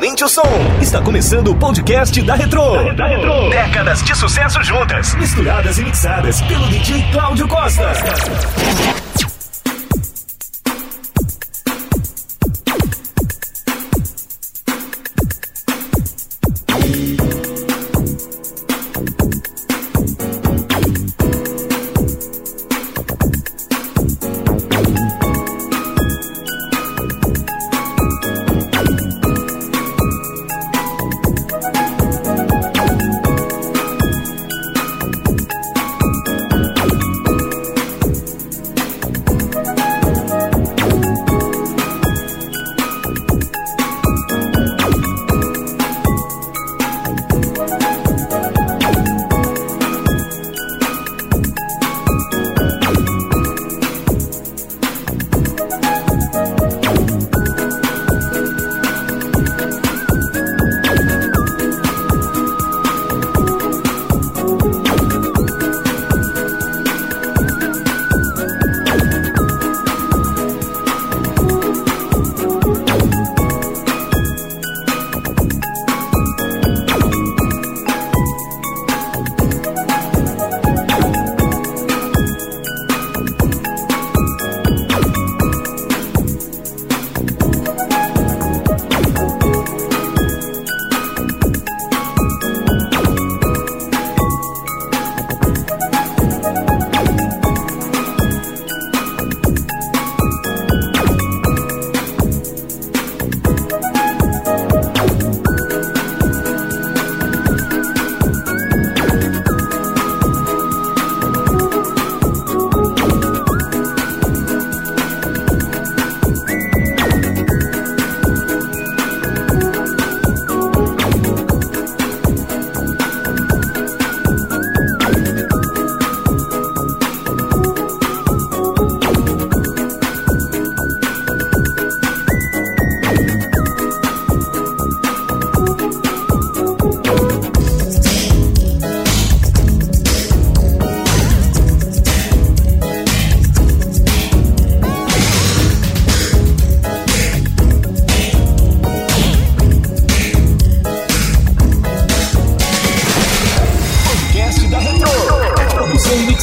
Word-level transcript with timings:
Aumente 0.00 0.24
o 0.24 0.28
som. 0.30 0.42
Está 0.80 1.02
começando 1.02 1.48
o 1.48 1.54
podcast 1.54 2.22
da 2.22 2.34
Retro. 2.34 2.94
Da 2.94 3.06
Retro. 3.06 3.50
Décadas 3.50 4.02
de 4.02 4.16
sucesso 4.16 4.62
juntas. 4.62 5.14
Misturadas 5.14 5.76
e 5.76 5.84
mixadas 5.84 6.40
pelo 6.40 6.66
DJ 6.68 7.04
Cláudio 7.12 7.46
Costa. 7.46 7.92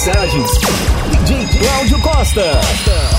mensagens. 0.08 0.52
DJ 1.12 1.48
Cláudio 1.60 2.00
Costa. 2.00 3.17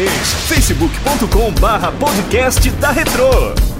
Fanpage 0.00 0.34
facebook.com 0.48 1.52
barra 1.60 1.92
podcast 1.92 2.70
da 2.70 2.90
Retro. 2.90 3.79